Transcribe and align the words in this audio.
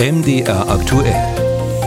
MDR 0.00 0.70
aktuell. 0.70 1.12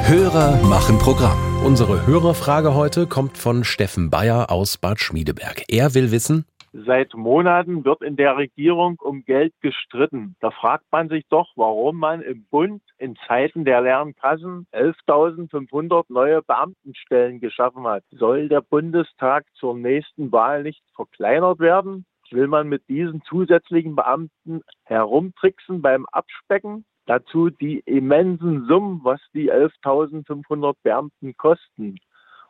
Hörer 0.04 0.62
machen 0.68 0.98
Programm. 1.00 1.64
Unsere 1.66 2.06
Hörerfrage 2.06 2.76
heute 2.76 3.08
kommt 3.08 3.38
von 3.38 3.64
Steffen 3.64 4.10
Bayer 4.10 4.52
aus 4.52 4.78
Bad 4.78 5.00
Schmiedeberg. 5.00 5.64
Er 5.70 5.96
will 5.96 6.12
wissen, 6.12 6.44
Seit 6.74 7.14
Monaten 7.14 7.86
wird 7.86 8.02
in 8.02 8.18
der 8.18 8.36
Regierung 8.36 9.00
um 9.00 9.24
Geld 9.24 9.54
gestritten. 9.62 10.36
Da 10.42 10.52
fragt 10.52 10.84
man 10.92 11.08
sich 11.08 11.24
doch, 11.30 11.48
warum 11.56 12.00
man 12.00 12.22
im 12.22 12.44
Bund 12.52 12.82
in 12.98 13.16
Zeiten 13.28 13.64
der 13.64 13.82
leeren 13.82 14.14
Kassen 14.14 14.68
11.500 14.74 16.08
neue 16.10 16.42
Beamtenstellen 16.42 17.40
geschaffen 17.40 17.88
hat. 17.88 18.04
Soll 18.12 18.50
der 18.50 18.62
Bundestag 18.62 19.46
zur 19.54 19.78
nächsten 19.78 20.34
Wahl 20.34 20.64
nicht 20.64 20.84
verkleinert 20.98 21.60
werden? 21.60 22.06
Will 22.30 22.48
man 22.48 22.68
mit 22.68 22.88
diesen 22.90 23.22
zusätzlichen 23.24 23.96
Beamten 23.96 24.62
herumtricksen 24.84 25.82
beim 25.82 26.06
Abspecken? 26.12 26.86
Dazu 27.12 27.50
die 27.50 27.84
immensen 27.86 28.68
Summen, 28.68 29.02
was 29.04 29.20
die 29.34 29.52
11.500 29.52 30.76
Beamten 30.82 31.36
kosten. 31.36 31.98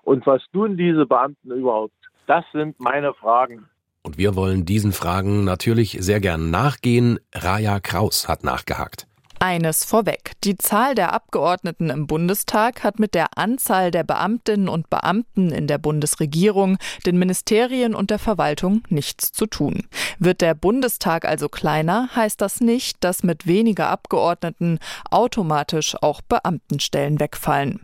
Und 0.04 0.28
was 0.28 0.44
tun 0.54 0.78
diese 0.78 1.08
Beamten 1.08 1.50
überhaupt? 1.50 1.96
Das 2.28 2.46
sind 2.54 2.80
meine 2.80 3.16
Fragen. 3.16 3.66
Und 4.04 4.20
wir 4.20 4.36
wollen 4.36 4.64
diesen 4.64 4.92
Fragen 4.92 5.46
natürlich 5.46 5.98
sehr 6.02 6.20
gern 6.20 6.52
nachgehen. 6.52 7.18
Raja 7.34 7.80
Kraus 7.80 8.28
hat 8.28 8.44
nachgehakt. 8.44 9.08
Eines 9.42 9.86
vorweg. 9.86 10.34
Die 10.44 10.56
Zahl 10.56 10.94
der 10.94 11.14
Abgeordneten 11.14 11.90
im 11.90 12.06
Bundestag 12.06 12.84
hat 12.84 13.00
mit 13.00 13.16
der 13.16 13.40
Anzahl 13.40 13.90
der 13.90 14.04
Beamtinnen 14.04 14.70
und 14.70 14.92
Beamten 14.92 15.50
in 15.50 15.66
der 15.66 15.80
Bundesregierung, 15.80 16.78
den 17.08 17.18
Ministerien 17.18 17.96
und 17.96 18.12
der 18.12 18.20
Verwaltung 18.20 18.84
nichts 18.90 19.32
zu 19.32 19.48
tun. 19.48 19.88
Wird 20.20 20.42
der 20.42 20.54
Bundestag 20.54 21.26
also 21.26 21.50
kleiner, 21.50 22.10
heißt 22.16 22.40
das 22.40 22.62
nicht, 22.62 23.04
dass 23.04 23.24
mit 23.24 23.48
weniger 23.48 23.90
Abgeordneten 23.90 24.78
automatisch 25.10 25.96
auch 26.00 26.22
Beamtenstellen 26.22 27.20
wegfallen. 27.20 27.84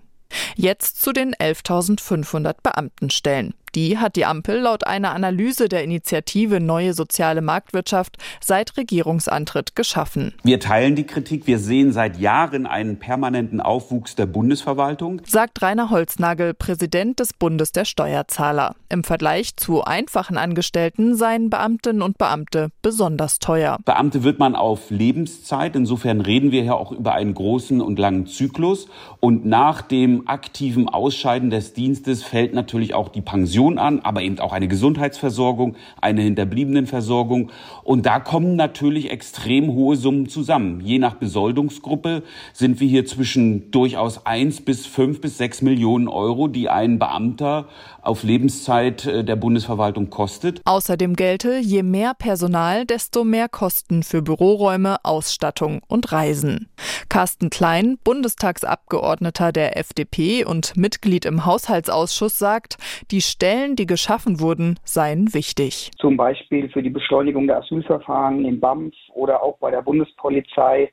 Jetzt 0.55 1.01
zu 1.01 1.11
den 1.11 1.33
11.500 1.33 2.57
Beamtenstellen. 2.61 3.55
Die 3.75 3.97
hat 3.97 4.15
die 4.15 4.25
Ampel 4.25 4.59
laut 4.59 4.87
einer 4.87 5.13
Analyse 5.13 5.69
der 5.69 5.83
Initiative 5.83 6.59
Neue 6.59 6.93
Soziale 6.93 7.41
Marktwirtschaft 7.41 8.17
seit 8.39 8.77
Regierungsantritt 8.77 9.75
geschaffen. 9.75 10.33
Wir 10.43 10.59
teilen 10.59 10.95
die 10.95 11.03
Kritik. 11.03 11.47
Wir 11.47 11.59
sehen 11.59 11.91
seit 11.91 12.17
Jahren 12.19 12.65
einen 12.65 12.97
permanenten 12.97 13.61
Aufwuchs 13.61 14.15
der 14.15 14.25
Bundesverwaltung, 14.25 15.21
sagt 15.25 15.61
Rainer 15.61 15.89
Holznagel, 15.89 16.53
Präsident 16.53 17.19
des 17.19 17.33
Bundes 17.33 17.71
der 17.71 17.85
Steuerzahler. 17.85 18.75
Im 18.89 19.03
Vergleich 19.03 19.57
zu 19.57 19.83
einfachen 19.83 20.37
Angestellten 20.37 21.15
seien 21.15 21.49
Beamtinnen 21.49 22.01
und 22.01 22.17
Beamte 22.17 22.69
besonders 22.81 23.39
teuer. 23.39 23.77
Beamte 23.83 24.23
wird 24.23 24.39
man 24.39 24.55
auf 24.55 24.89
Lebenszeit. 24.89 25.75
Insofern 25.75 26.21
reden 26.21 26.51
wir 26.51 26.63
ja 26.63 26.73
auch 26.73 26.91
über 26.91 27.13
einen 27.13 27.33
großen 27.33 27.81
und 27.81 27.99
langen 27.99 28.27
Zyklus. 28.27 28.87
Und 29.19 29.45
nach 29.45 29.81
dem 29.81 30.27
aktiven 30.27 30.89
Ausscheiden 30.89 31.49
des 31.49 31.73
Dienstes 31.73 32.23
fällt 32.23 32.53
natürlich 32.53 32.93
auch 32.93 33.09
die 33.09 33.21
Pension 33.21 33.66
Pension 33.67 33.77
an, 33.77 33.99
aber 34.01 34.21
eben 34.21 34.39
auch 34.39 34.53
eine 34.53 34.67
Gesundheitsversorgung, 34.67 35.75
eine 36.01 36.21
Hinterbliebenenversorgung. 36.21 37.51
Und 37.83 38.05
da 38.05 38.19
kommen 38.19 38.55
natürlich 38.55 39.11
extrem 39.11 39.73
hohe 39.73 39.95
Summen 39.95 40.29
zusammen. 40.29 40.81
Je 40.81 40.99
nach 40.99 41.15
Besoldungsgruppe 41.15 42.23
sind 42.53 42.79
wir 42.79 42.87
hier 42.87 43.05
zwischen 43.05 43.71
durchaus 43.71 44.25
eins 44.25 44.61
bis 44.61 44.85
fünf 44.85 45.21
bis 45.21 45.37
sechs 45.37 45.61
Millionen 45.61 46.07
Euro, 46.07 46.47
die 46.47 46.69
ein 46.69 46.99
Beamter 46.99 47.67
auf 48.01 48.23
Lebenszeit 48.23 49.05
äh, 49.05 49.23
der 49.23 49.35
Bundesverwaltung 49.35 50.09
kostet. 50.09 50.61
Außerdem 50.65 51.15
gelte, 51.15 51.57
je 51.57 51.83
mehr 51.83 52.13
Personal, 52.13 52.85
desto 52.85 53.23
mehr 53.23 53.49
Kosten 53.49 54.03
für 54.03 54.21
Büroräume, 54.21 54.97
Ausstattung 55.03 55.81
und 55.87 56.11
Reisen. 56.11 56.69
Carsten 57.09 57.49
Klein, 57.49 57.97
Bundestagsabgeordneter 58.03 59.51
der 59.51 59.77
FDP 59.77 60.45
und 60.45 60.77
Mitglied 60.77 61.25
im 61.25 61.45
Haushaltsausschuss, 61.45 62.37
sagt, 62.37 62.77
die 63.11 63.21
Stellen, 63.47 63.77
die 63.77 63.85
geschaffen 63.85 64.41
wurden, 64.41 64.77
seien 64.83 65.33
wichtig. 65.33 65.91
Zum 65.99 66.17
Beispiel 66.17 66.69
für 66.69 66.83
die 66.83 66.89
Beschleunigung 66.89 67.47
der 67.47 67.59
Asylverfahren 67.59 68.43
im 68.43 68.59
BAMF 68.59 68.93
oder 69.13 69.41
auch 69.41 69.57
bei 69.59 69.71
der 69.71 69.81
Bundespolizei 69.81 70.91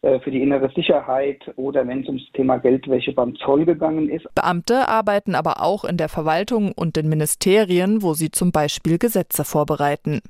äh, 0.00 0.18
für 0.18 0.32
die 0.32 0.42
innere 0.42 0.68
Sicherheit 0.74 1.40
oder 1.54 1.86
wenn 1.86 2.00
es 2.00 2.08
ums 2.08 2.24
Thema 2.32 2.56
Geldwäsche 2.56 3.12
beim 3.12 3.36
Zoll 3.36 3.64
gegangen 3.64 4.08
ist. 4.08 4.26
Beamte 4.34 4.88
arbeiten 4.88 5.36
aber 5.36 5.62
auch 5.62 5.84
in 5.84 5.96
der 5.96 6.08
Verwaltung 6.08 6.72
und 6.72 6.96
den 6.96 7.08
Ministerien, 7.08 8.02
wo 8.02 8.14
sie 8.14 8.32
zum 8.32 8.50
Beispiel 8.50 8.98
Gesetze 8.98 9.44
vorbereiten. 9.44 10.22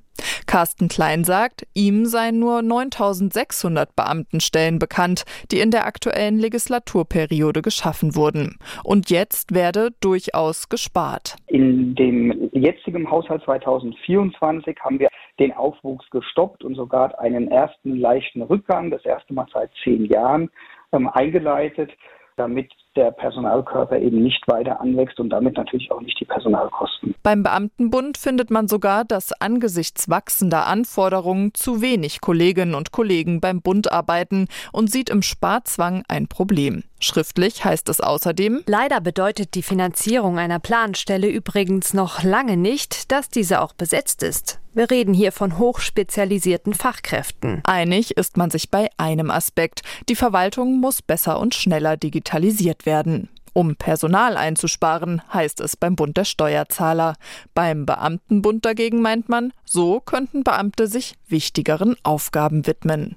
Carsten 0.53 0.89
Klein 0.89 1.25
sagt, 1.25 1.67
ihm 1.73 2.05
seien 2.05 2.39
nur 2.39 2.61
9600 2.61 3.97
Beamtenstellen 3.97 4.79
bekannt, 4.79 5.25
die 5.51 5.61
in 5.61 5.71
der 5.71 5.87
aktuellen 5.87 6.39
Legislaturperiode 6.39 7.63
geschaffen 7.63 8.15
wurden. 8.15 8.59
Und 8.85 9.09
jetzt 9.09 9.55
werde 9.55 9.93
durchaus 10.03 10.69
gespart. 10.69 11.37
In 11.47 11.95
dem 11.95 12.51
jetzigen 12.53 13.11
Haushalt 13.11 13.43
2024 13.45 14.77
haben 14.81 14.99
wir 14.99 15.09
den 15.41 15.53
Aufwuchs 15.53 16.05
gestoppt 16.11 16.65
und 16.65 16.75
sogar 16.75 17.19
einen 17.19 17.51
ersten 17.51 17.97
leichten 17.97 18.43
Rückgang, 18.43 18.91
das 18.91 19.07
erste 19.07 19.33
Mal 19.33 19.47
seit 19.55 19.71
zehn 19.83 20.05
Jahren, 20.05 20.51
ähm, 20.93 21.09
eingeleitet 21.09 21.91
damit 22.37 22.71
der 22.97 23.11
Personalkörper 23.11 23.99
eben 23.99 24.23
nicht 24.23 24.47
weiter 24.49 24.81
anwächst 24.81 25.19
und 25.19 25.31
damit 25.31 25.57
natürlich 25.57 25.91
auch 25.91 26.01
nicht 26.01 26.19
die 26.21 26.25
Personalkosten. 26.25 27.15
Beim 27.23 27.43
Beamtenbund 27.43 28.19
findet 28.19 28.51
man 28.51 28.69
sogar, 28.69 29.05
dass 29.05 29.33
angesichts 29.33 30.09
wachsender 30.09 30.67
Anforderungen 30.67 31.55
zu 31.55 31.81
wenig 31.81 32.21
Kolleginnen 32.21 32.75
und 32.75 32.93
Kollegen 32.93 33.41
beim 33.41 33.63
Bund 33.63 33.91
arbeiten 33.91 34.49
und 34.73 34.91
sieht 34.91 35.11
im 35.11 35.23
Sparzwang 35.23 36.03
ein 36.09 36.29
Problem. 36.29 36.85
Schriftlich 37.01 37.65
heißt 37.65 37.89
es 37.89 38.01
außerdem, 38.01 38.63
Leider 38.67 39.01
bedeutet 39.01 39.55
die 39.55 39.63
Finanzierung 39.63 40.39
einer 40.39 40.61
Planstelle 40.61 41.29
übrigens 41.29 41.95
noch 41.95 42.23
lange 42.23 42.57
nicht, 42.57 43.11
dass 43.11 43.29
diese 43.29 43.61
auch 43.61 43.73
besetzt 43.73 44.23
ist. 44.23 44.61
Wir 44.75 44.91
reden 44.91 45.13
hier 45.13 45.33
von 45.33 45.59
hochspezialisierten 45.59 46.73
Fachkräften. 46.73 47.61
Einig 47.65 48.17
ist 48.17 48.39
man 48.39 48.49
sich 48.51 48.71
bei 48.71 48.89
einem 48.97 49.31
Aspekt. 49.31 49.83
Die 50.09 50.15
Verwaltung 50.15 50.81
muss 50.81 51.03
besser 51.03 51.39
und 51.41 51.55
schneller 51.55 51.99
digitalisiert 51.99 52.81
werden. 52.87 53.28
Um 53.54 53.76
Personal 53.76 54.37
einzusparen, 54.37 55.20
heißt 55.32 55.60
es 55.60 55.76
beim 55.76 55.94
Bund 55.94 56.16
der 56.16 56.25
Steuerzahler. 56.25 57.15
Beim 57.54 57.84
Beamtenbund 57.84 58.65
dagegen 58.65 59.03
meint 59.03 59.28
man, 59.28 59.53
so 59.65 60.00
könnten 60.00 60.43
Beamte 60.43 60.87
sich 60.87 61.15
wichtigeren 61.28 61.97
Aufgaben 62.03 62.66
widmen. 62.66 63.16